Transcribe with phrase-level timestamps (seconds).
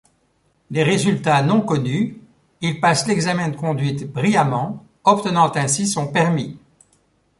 [0.71, 2.19] Les résultats non connus,
[2.61, 6.57] il passe l'examen de conduite brillamment, obtenant ainsi son permis.